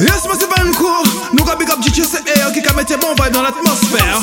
[0.00, 1.02] Yes, moi c'est Bancourt.
[1.32, 4.20] Nous, Big Up DJ, c'est air qui a mis bon vibe dans l'atmosphère.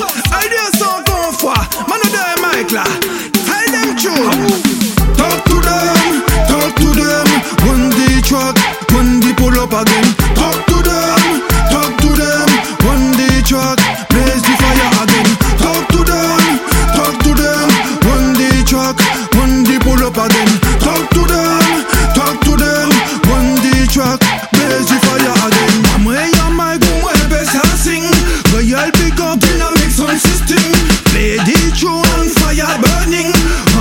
[29.95, 30.57] sun system.
[31.05, 33.74] Play the tune on fire burning.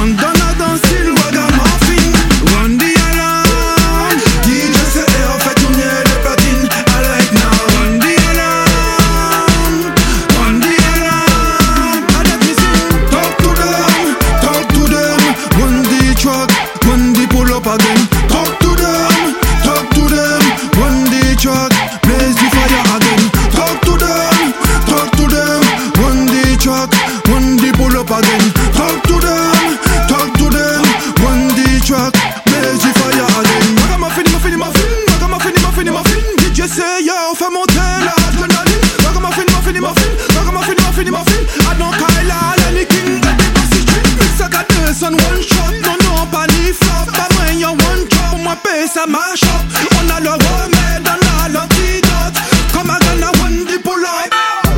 [36.55, 38.78] Just say yo for more tell her to nothing.
[39.02, 41.42] Rock a muffin, muffin, muffin, rock a muffin, muffin, muffin.
[41.66, 43.83] I don't call all any king that they pass the.
[44.22, 47.11] It's like a dance one shot, no no bunny flop.
[47.11, 49.66] But when you one chop, my pace I mash up.
[49.98, 50.38] On a low
[50.70, 52.38] made on a T dot.
[52.70, 54.30] Come again, I one the pull up.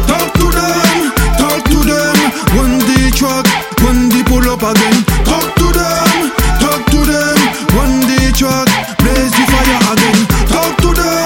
[0.08, 2.16] Talk to them, talk to them.
[2.56, 3.44] One the truck,
[3.84, 5.04] one the pull up again.
[5.28, 7.36] Talk to them, talk to them.
[7.76, 8.64] One the truck,
[8.96, 10.18] blaze the fire again.
[10.48, 11.25] Talk to them.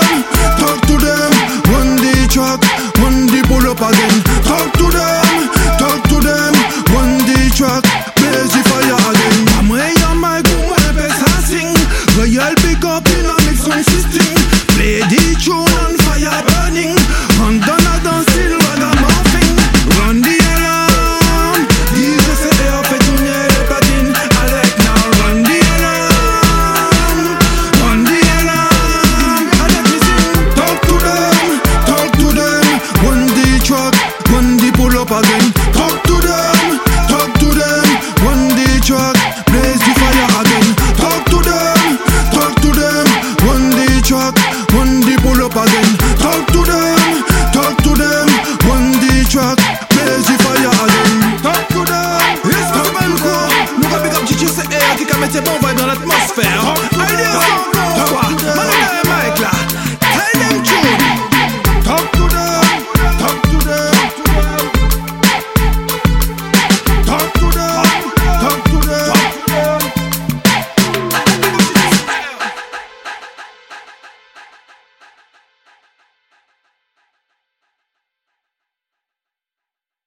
[35.13, 35.60] up again